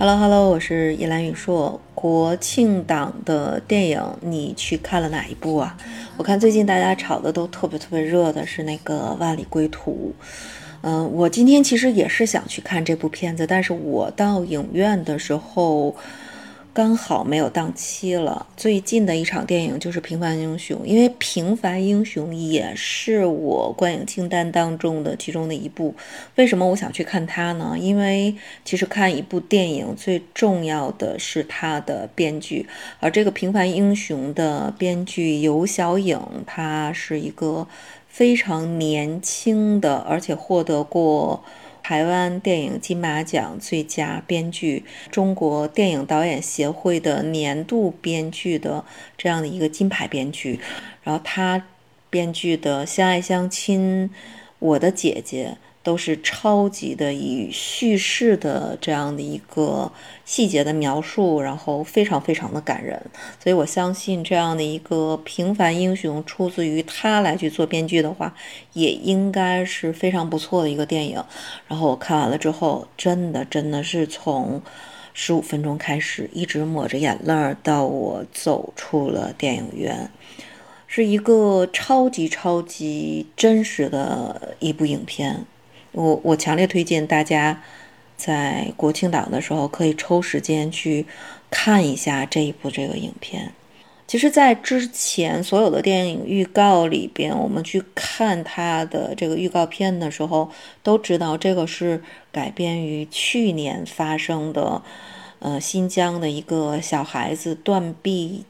[0.00, 1.78] Hello Hello，我是叶兰宇硕。
[1.94, 5.76] 国庆档的电影你去看了哪一部啊？
[6.16, 10.14] 我看最近大家炒的都特别特别热的是那个《万里归途》。
[10.80, 15.94] 嗯，我今天其实也是想去看这部片子，但是我到影院的时候。
[16.80, 18.46] 刚好没有档期了。
[18.56, 25.94] 最近的一场电影就是《平凡英雄》，因为《平凡英雄》也是我观影清单当中的其中的一部。
[26.36, 27.76] 为什么我想去看它呢？
[27.78, 28.34] 因为
[28.64, 32.66] 其实看一部电影最重要的是它的编剧，
[32.98, 37.68] 而这个《平凡英雄》的编剧尤小颖，他是一个
[38.08, 41.44] 非常年轻的，而且获得过。
[41.82, 48.84] 台湾电影金马奖最佳编剧，中国电影导演协会的年度编剧的
[49.18, 50.60] 这样的一个金牌编剧，
[51.02, 51.66] 然后他
[52.08, 54.08] 编剧的《相爱相亲》，
[54.58, 55.56] 《我的姐姐》。
[55.82, 59.90] 都是超级的以叙事的这样的一个
[60.26, 63.00] 细节的描述，然后非常非常的感人，
[63.42, 68.34] 所以我相信这样的一个平凡英雄出自于他来去做编剧的话，
[68.74, 71.24] 也应该是非常不错的一个电影。
[71.66, 74.60] 然后我看完了之后，真的真的是从
[75.14, 80.10] 十五分钟开始一直抹着眼泪儿到我走出了电影院，
[80.86, 85.46] 是一个超级超级真实的一部影片。
[85.92, 87.62] 我我强烈推荐大家，
[88.16, 91.06] 在国庆档的时候可以抽时间去
[91.50, 93.52] 看一下这一部这个影片。
[94.06, 100.50] 其实，在之前所有的电影预告里边，我们去看它的这个预告片的时候，
[100.82, 102.02] 都知道这个是
[102.32, 104.82] 改编于去年发生的，
[105.38, 108.44] 呃，新疆的一个小孩子断臂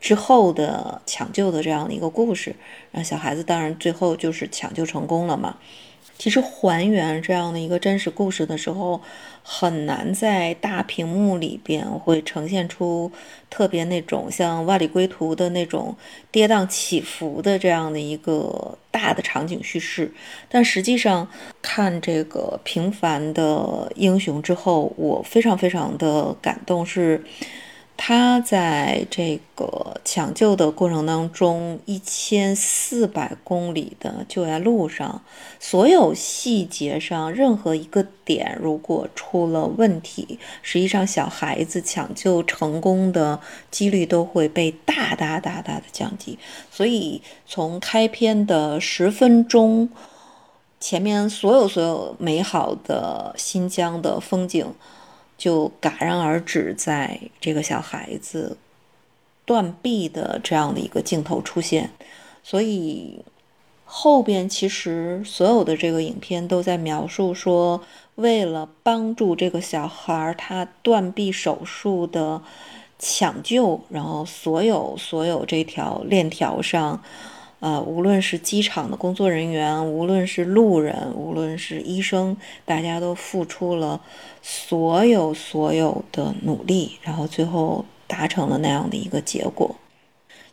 [0.00, 2.56] 之后的抢救的这样的一个故事。
[2.92, 5.58] 那小孩子当然最后就是抢救成功了嘛。
[6.18, 9.00] 其实还原这样的一个真实故事的时候，
[9.42, 13.10] 很难在大屏幕里边会呈现出
[13.48, 15.96] 特别那种像《万里归途》的那种
[16.32, 20.12] 跌宕起伏的这样的一个大的场景叙事。
[20.48, 21.28] 但实际上
[21.62, 27.24] 看这个平凡的英雄之后，我非常非常的感动是。
[28.00, 35.20] 他在这个抢救的过程当中，一千四百公里的救援路上，
[35.58, 46.38] 所有细节上任何一个点如果出了问题，实际上小孩子抢救成功的几率都会被大大大大的降低。
[46.70, 49.90] 所以从开篇的十分钟，
[50.78, 54.72] 前面所有所有美好的新疆的风景。
[55.38, 58.58] 就戛然而止，在这个小孩子
[59.46, 61.90] 断臂的这样的一个镜头出现，
[62.42, 63.24] 所以
[63.86, 67.80] 后边其实所有的这个影片都在描述说，
[68.16, 72.42] 为了帮助这个小孩他断臂手术的
[72.98, 77.00] 抢救，然后所有所有这条链条上。
[77.60, 84.00] 呃，无论是机场的工作人员，无论是路人，无论是医生，大家都付出了
[84.42, 89.74] 所有所有的努力，然后最后达成了那样的一个结果。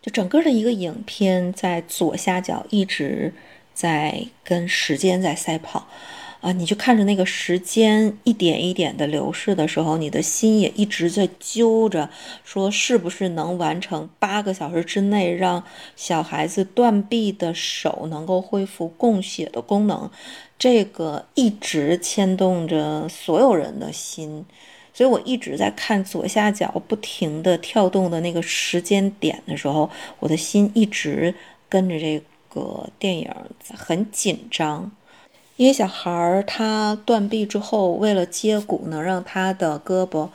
[0.02, 3.34] 就整个的一个影片，在左下角一直
[3.74, 5.88] 在跟时间在赛跑。
[6.46, 12.08] 啊，你就看着那个时间一点一点的流逝的时候，你的心也一直在揪着，
[12.44, 15.64] 说是不是能完成八个小时之内让
[15.96, 20.08] 小孩子断臂的手能够恢复供血的功能，
[20.60, 24.46] 这个一直牵动着所有人的心，
[24.94, 29.90] 所以我一直在看左下角不停的跳动的那个时间点的时候，
[30.20, 31.34] 我的心一直
[31.68, 33.28] 跟着这个电影
[33.76, 34.92] 很紧张。
[35.58, 40.28] 因为小孩儿他断臂之后，为了接骨，能让他的胳膊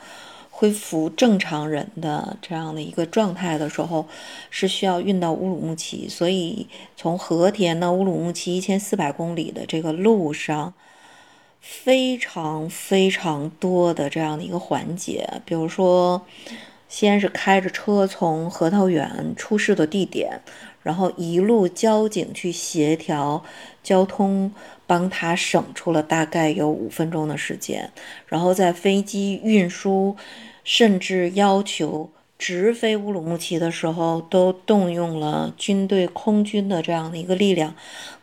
[0.49, 4.07] 恢复正常人的这样的一个状态的时候，
[4.49, 6.09] 是需要运到乌鲁木齐。
[6.09, 6.65] 所以
[6.97, 10.73] 从和田到乌鲁木齐一千四百公里的这个路上，
[11.59, 16.23] 非常非常多的这样的一个环节，比如说，
[16.89, 20.41] 先是开着车从核桃园出事的地点，
[20.81, 23.43] 然后一路交警去协调
[23.83, 24.51] 交通。
[24.91, 27.89] 帮他省出了大概有五分钟的时间，
[28.27, 30.17] 然后在飞机运输，
[30.65, 37.73] 甚至要求直飞乌鲁木齐的时候，都动用了军队空军的这样的一个力量，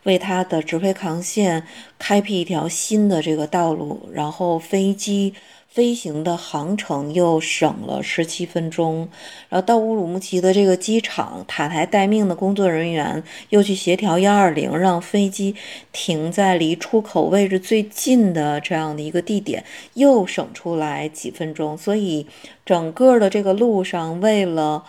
[0.03, 1.63] 为他的直飞航线
[1.97, 4.07] 开辟一条新的这个道路。
[4.13, 5.33] 然后飞机
[5.69, 9.07] 飞行的航程又省了十七分钟，
[9.49, 15.55] 然后到乌鲁木齐的这个机场，塔台待命的工作人员又去协调幺二零，让飞机
[15.91, 19.63] 停在离出口位置最近的这样的一个地点，
[19.93, 21.77] 又省出来几分钟。
[21.77, 22.25] 所以
[22.65, 24.83] 整个的这个路上，为了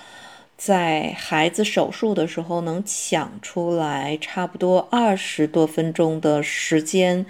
[0.56, 7.26] 在孩子手术的时候能抢出来差不多二十多分钟的时间。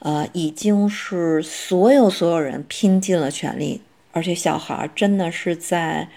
[0.00, 6.08] 呃，已经是所有所有人拼尽了全力，而且小孩真的是在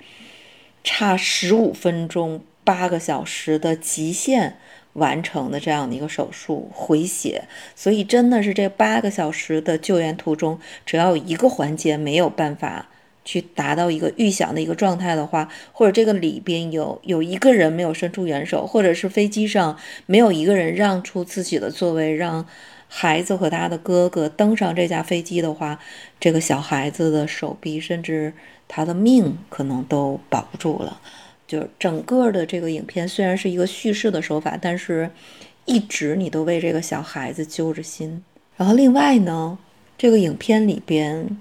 [0.84, 4.58] 差十五分钟、八个小时的极限
[4.94, 7.46] 完成的这样的一个手术回血，
[7.76, 12.88] 所以真的是这八个小时的救援途中，只要有一个环节没有办法
[13.26, 19.76] 去达到一个预想的一个状态的话，或者这个里边有有一个人没有伸出援手，或者是飞机上
[20.06, 22.46] 没有一个人让出自己的座位让。
[22.94, 25.80] 孩子和他的哥哥登上这架飞机的话，
[26.20, 28.34] 这个小孩子的手臂甚至
[28.68, 31.00] 他的命可能都保不住了。
[31.48, 35.10] 就是整个的这个影片虽然是一个叙事的手法，但是
[35.64, 38.22] 一直你都为这个小孩子揪着心。
[38.58, 39.58] 然后另外呢，
[39.98, 41.40] 这个影片里边，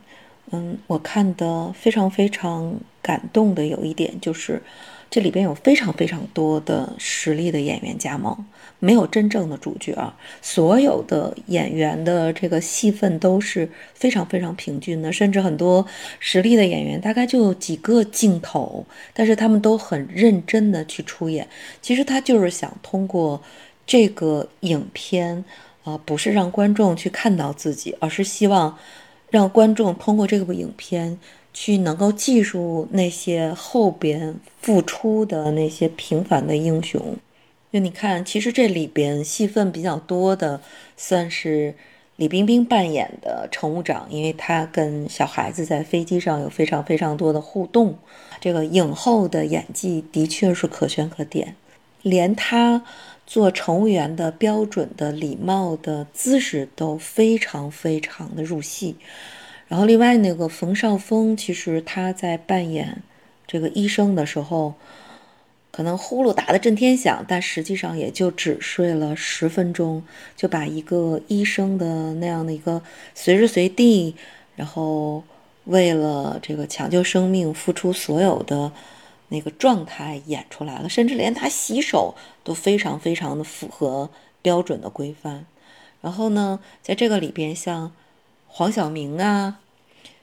[0.53, 4.63] 嗯，我看的非常非常感动的有一点就是。
[5.11, 8.47] 这里边有非常非常多的实力的演员加盟，
[8.79, 15.85] 没有真正的主角，所有的演员的这个戏份都是非常非常平均的，甚至很多
[16.21, 21.49] 实力的演员大概就几个镜头，但是他们都很认真的去出演。
[21.83, 23.43] 其实他就是想通过
[23.85, 25.45] 这个影片，
[25.83, 28.79] 啊，不是让观众去看到自己，而是希望
[29.29, 31.19] 让观众通过这部影片。
[31.63, 37.15] 去能够记住那些后边付出的那些平凡的英雄，
[37.71, 40.63] 就你看，其实这里边戏份比较多的，
[40.97, 41.75] 算是
[42.17, 47.99] 李冰冰扮演的乘务长，因为她跟小孩子在飞机上有非常非常多的互动。
[48.41, 51.55] 这个影后的演技的确是可圈可点，
[52.01, 52.83] 连她
[53.27, 58.97] 做乘务员的标准的礼貌的姿势都非常非常的入戏。
[59.71, 63.05] 然后，另外那个冯绍峰，其实他在扮演
[63.47, 64.75] 这个医生的时候，
[65.71, 70.03] 可能呼噜打得震天响，但实际上也就只睡了十分钟，
[70.37, 72.83] 就把一个医生的那样的一个
[73.15, 74.17] 随时随地，
[74.57, 75.23] 然后
[75.67, 78.73] 为了这个抢救生命付出所有的
[79.29, 84.11] 那个状态演出来了，甚至连他洗手都非常非常的符合
[84.43, 85.47] 标准的规范。
[86.01, 87.93] 然后呢，在这个里边，像。
[88.53, 89.61] 黄晓明啊，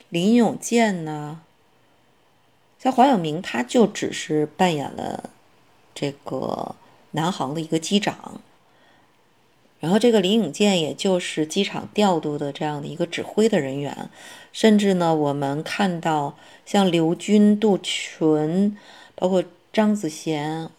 [0.09, 1.39] 林永健呐，
[2.77, 5.29] 像黄晓明，他就只是扮演了
[5.95, 6.75] 这个
[7.11, 8.41] 南航的一个机长，
[9.79, 14.09] 然后这个林永健也就是机场调度的这样的一个指挥的人员，
[14.51, 16.35] 甚至呢，我们看到
[16.65, 18.77] 像刘军、杜淳，
[19.15, 20.69] 包括张子贤，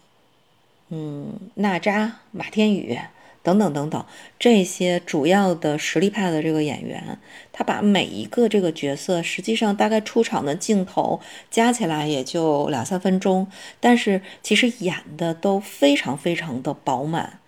[0.89, 2.99] 嗯，娜扎、马天宇。
[3.41, 4.05] 等等等等，
[4.37, 7.17] 这些主要的实力派的这个演员，
[7.53, 13.47] 他把每一个这个角色，实际上大概出场的镜头加起来也就两三分钟，
[13.79, 17.39] 但是其实演的都非常非常的饱满。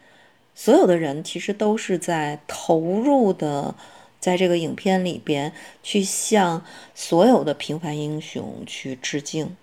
[0.56, 3.76] 所有的人其实都是在投入的，
[4.20, 5.52] 在这个影片里边
[5.84, 6.64] 去向
[6.96, 9.56] 所有的平凡英雄去致敬，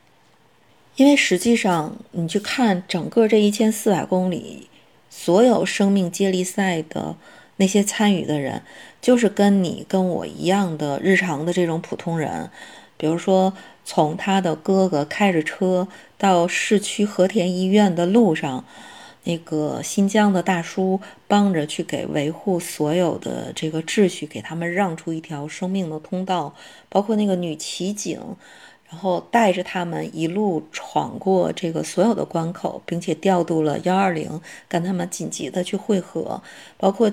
[0.97, 4.69] 因为实际上你去看整个这一千四百公里。
[5.11, 7.17] 所有生命接力赛的
[7.57, 8.63] 那些参与的人，
[9.01, 12.51] 就是跟你跟我一样的日常的这种普通人。
[12.97, 13.53] 比如说，
[13.85, 18.65] 从他的哥哥开着车到市区和田医院的路上，
[19.25, 26.55] 那个新疆的大叔帮着去给维护所有的这个秩序，给他们让出一条生命的通道，
[26.89, 28.21] 包括那个女骑警。
[28.91, 36.43] 然后带着他们一路闯过这个所有的关口，并且调度了幺二零跟他们紧急的去汇合，
[36.79, 37.13] 包括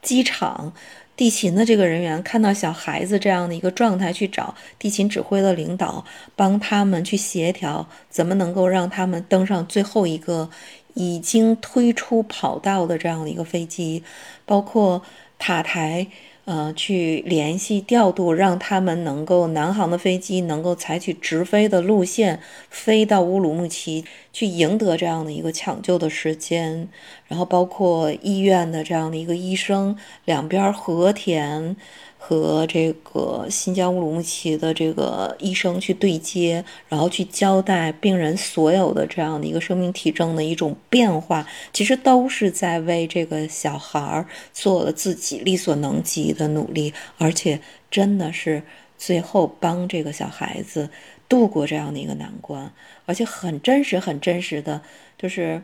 [0.00, 0.72] 机场
[1.16, 6.04] 地勤的这个人员看到小孩子这样的一个状态，去找地勤指挥的领导
[6.36, 10.48] 帮他们去协调，怎么能够让他们登上最后一个
[10.94, 14.04] 已经推出跑道的这样的一个飞机，
[14.46, 15.02] 包括
[15.40, 16.06] 塔台。
[16.44, 26.86] 呃，去联系调度，让他们能够南航的飞机能够采取直飞的路线，飞到乌鲁木齐去赢得这样的一个抢救的时间，
[27.28, 29.96] 然后包括医院的这样的一个医生，
[30.26, 31.76] 两边和田。
[32.26, 48.62] 和这个新疆乌鲁木齐的这个医生去对接，然后去交代病人所有的这样的一个生命体征的一种变化，其实都是在为这个小孩儿做了自己力所能及的努力，而且真的是
[48.96, 50.88] 最后帮这个小孩子
[51.28, 52.72] 度过这样的一个难关，
[53.04, 54.80] 而且很真实、很真实的，
[55.18, 55.60] 就是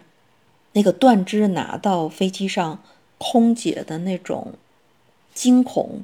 [0.72, 2.82] 那个断肢拿到飞机上，
[3.16, 4.52] 空姐的那种
[5.32, 6.02] 惊恐、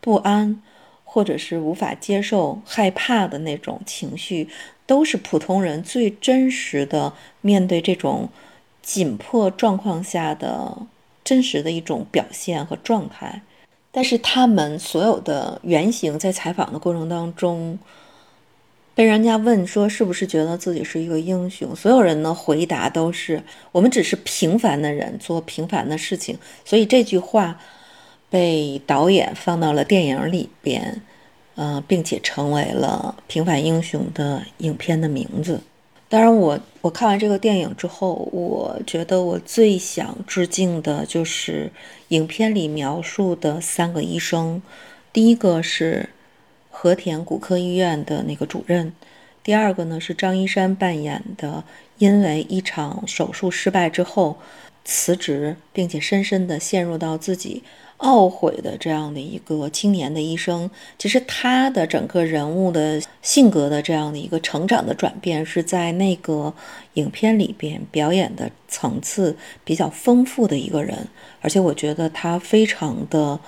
[0.00, 0.62] 不安，
[1.04, 4.48] 或者是无法接受、害怕的那种情绪，
[4.86, 8.28] 都是普通人最真实的面对这种
[8.82, 10.76] 紧迫状况下的
[11.22, 13.42] 真实的一种表现和状态。
[13.92, 17.76] 但是他们所有的原型在采访的过程当中，
[18.94, 23.42] 被人家问说是不是觉得自己是一个英雄，所有人的回答都是
[23.72, 26.38] 我们只是平凡的人做平凡的事情。
[26.64, 27.60] 所以这句话
[28.30, 31.02] 被导演放到了电影里边，
[31.56, 35.60] 呃，并且成为了《平凡英雄》的影片的名字。
[36.08, 41.70] 当然，我我看完这个电影之后，我觉得我最想致敬的就是
[42.08, 44.62] 影片里描述的三个医生。
[45.12, 46.08] 第一个是
[46.70, 48.92] 和田骨科医院的那个主任，
[49.42, 51.62] 第二个呢是张一山扮演的，
[51.98, 54.38] 因为一场手术失败之后
[54.84, 57.62] 辞职，并且深深的陷入到自己。
[58.00, 66.52] 懊悔的这样的一个青年的医生，其实他的整个人物的性格的这样的一个成长的转变，是在那个
[66.94, 71.06] 影片里边表演的层次比较丰富的一个人，
[71.42, 73.38] 而且我觉得他非常的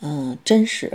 [0.00, 0.90] 嗯真实。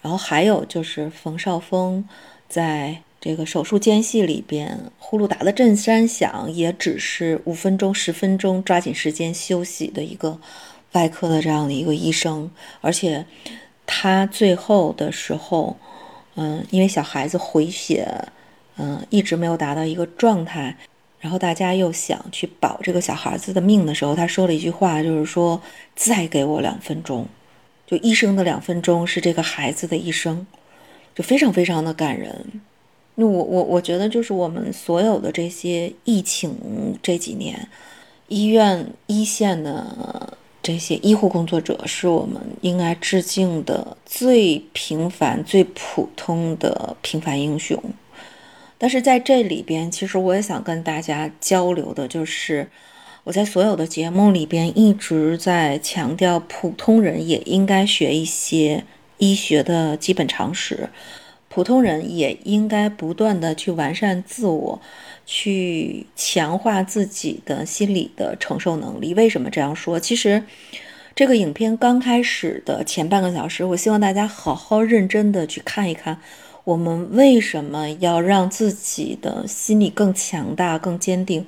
[0.00, 2.08] 然后还有就是冯绍峰
[2.48, 10.40] 在这个手术间隙里边，呼噜打的震山响，也只是五分钟、十分钟，抓紧时间休息的一个。
[10.92, 13.26] 外科的这样的一个医生，而且
[13.86, 15.76] 他最后的时候，
[16.36, 18.08] 嗯，因为小孩子回血，
[18.76, 20.76] 嗯，一直没有达到一个状态，
[21.20, 25.60] 然后大家又想去保这个小孩子的命的时候，他说了一句话，就是说
[25.94, 27.26] 再给我两分钟，
[27.86, 30.46] 就医生的两分钟是这个孩子的一生，
[31.14, 32.62] 就非常非常的感人。
[33.16, 37.68] 那我我我觉得就是我们所有的这些疫情这几年，
[38.28, 40.38] 医院一线的。
[40.68, 47.82] 这些医护工作者是我们应该致敬的最平凡、最普通的平凡英雄。
[48.76, 52.68] 但是在这里边，其实我也想跟大家交流的，就是
[53.24, 58.84] 我在所有的节目里边一直在强调，普通人也应该学一些
[59.16, 60.90] 医学的基本常识，
[61.58, 64.80] 普通人也应该不断的去完善自我。
[65.26, 69.12] 去强化自己的心理的承受能力。
[69.14, 69.98] 为什么这样说？
[69.98, 70.44] 其实，
[71.16, 76.18] 这个影片刚开始的前半个小时，我希望大家好好认真的去看一看，
[76.62, 81.44] 我们为什么要让自己的心理更强大、更坚定。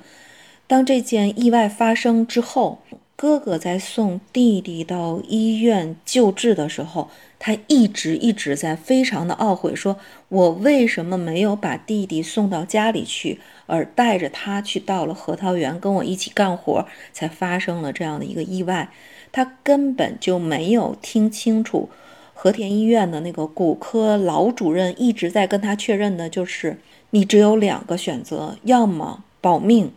[0.67, 2.81] 当这件意外发生之后，
[3.21, 7.11] 哥哥在送弟弟到医院救治的时候。
[7.43, 9.97] 他一直一直在非常的懊悔，说
[10.29, 18.89] 我为什么没有把弟弟送到家里去，而带着他去到了核桃园跟我一起干活，才发生了这样的一个意外。
[19.31, 21.89] 他根本就没有听清楚
[22.33, 26.79] 和田医院的那个骨科老主任一直在跟他确认的，就是
[27.11, 29.91] 你只有两个选择，要么保命，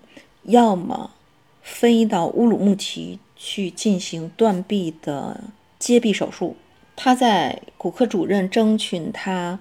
[0.44, 1.10] 要么
[1.64, 5.40] 飞到乌鲁木齐去进行断臂的
[5.78, 6.54] 接臂手术。
[6.94, 9.58] 他在骨科主任征询他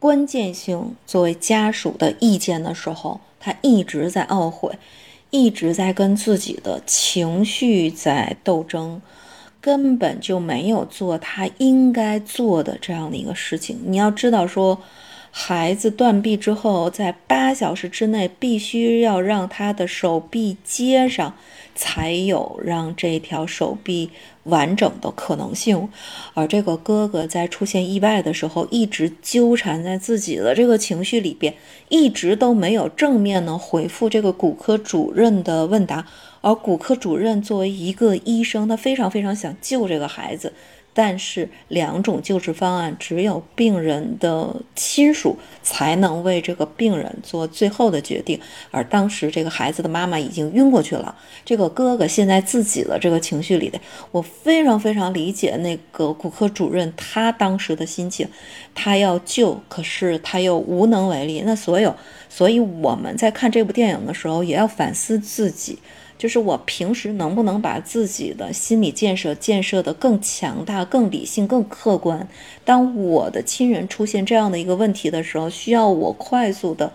[0.00, 4.76] 关键性作为家属的意见的时候，他一直在懊悔，
[5.30, 9.00] 一直在跟自己的情绪在斗争，
[9.60, 13.78] 根本就没有做他应该做的这样的一个事情。
[13.84, 14.80] 你要知道，说
[15.36, 21.34] 孩子断臂之后，在八小时之内必须要让他的手臂接上。
[21.76, 24.08] 才有让这条手臂
[24.44, 25.88] 完整的可能性，
[26.32, 31.52] 而这个哥哥在出现意外的时候，一直纠缠在自己的这个情绪里边，
[31.88, 36.06] 一直都没有正面的回复这个骨科主任的问答，
[36.42, 40.52] 而骨科主任作为一个医生，他非常非常想救这个孩子。
[40.94, 48.40] 但是两种救治方案，只有病人的亲属才能为这个病人做最后的决定。
[48.70, 53.80] 而当时这个孩子的妈妈已经晕过去了，这个哥哥现在自己的这个情绪里的，
[54.12, 58.28] 我非常非常理解那个骨科主任他当时的心情，
[58.72, 61.42] 他要救，可是他又无能为力。
[61.44, 61.92] 那所有，
[62.28, 65.80] 所以我们在看这部电影的时候，也要反思自己。
[66.16, 72.26] 就是我平时能不能把自己的心理建设建设得更强大、更理性、更客观？
[72.64, 76.92] 当我的亲人出现这样的一个问题的时候，需要我快速的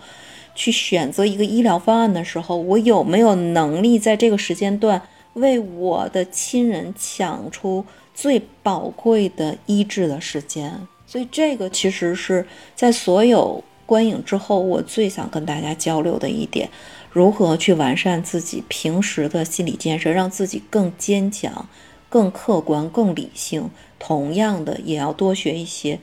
[0.54, 5.00] 去选择一个医疗方案的时候，我有没有能力在这个时间段
[5.34, 7.84] 为我的亲人抢出
[8.14, 10.86] 最宝贵的医治的时间？
[11.06, 16.68] 所以这个其实是在所有观影之后，我最想跟大家交流的一点：
[17.10, 21.68] 如何去完善自己平时的心理建设，让自己更坚强、
[22.08, 23.70] 更客观、更理性。
[23.98, 25.98] 同样的，也要多学一些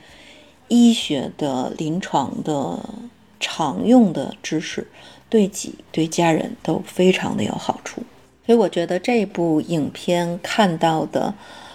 [0.68, 2.78] 医学的、临床的、
[3.40, 4.86] 常用的知识，
[5.28, 8.02] 对己、对家人都非常的有好处。
[8.46, 11.34] 所以，我觉得这部影片看到的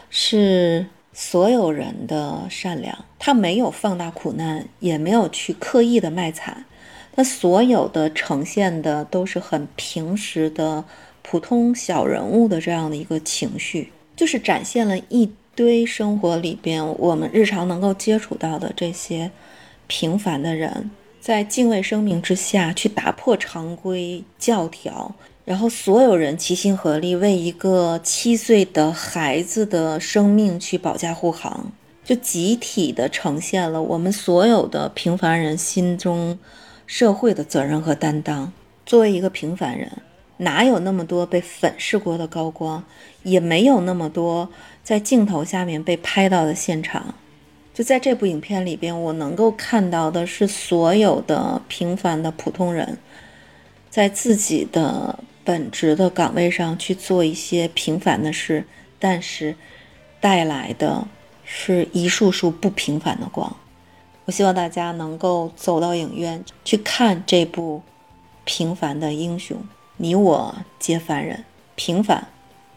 [0.10, 0.86] 是。
[1.16, 6.66] 所有人的善良，他没有放大苦难，也没有去刻意的卖惨，
[7.16, 10.84] 他所有的呈现的都是很平时的
[11.22, 19.30] 普通小人物的这样的一个情绪，就是展现了一堆生活里边我们日常能够接触到的这些
[19.86, 20.90] 平凡的人，
[21.22, 25.14] 在敬畏生命之下去打破常规教条。
[25.46, 31.70] 然后所有人齐心合力，为一个七岁的孩子的生命去保驾护航，
[32.04, 36.40] 就集体的呈现了我们所有的平凡人心中
[36.86, 38.52] 社会的责任和担当。
[38.86, 39.92] 作为一个平凡人，
[40.38, 42.84] 哪有那么多被粉饰过的高光，
[43.24, 44.50] 也没有那么多
[44.84, 47.16] 在镜头下面被拍到的现场。
[47.74, 52.98] 就在这部影片里边，我能够看到的是所有的平凡的普通人，
[53.90, 55.20] 在自己的。
[55.46, 58.64] 本职的岗位上去做一些平凡的事，
[58.98, 59.54] 但是
[60.22, 61.06] 带来的
[61.44, 63.54] 是一束束不平凡的光。
[64.26, 67.82] 我希望大家能够走到影院去看这部
[68.46, 69.58] 《平凡的英雄》，
[69.98, 71.44] 你我皆凡人，
[71.76, 72.28] 平凡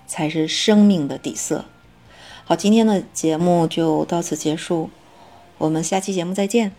[0.06, 1.64] 才是生命的底色。
[2.44, 4.90] 好，今天的节目就到此结束，
[5.58, 6.72] 我们下期节目再见。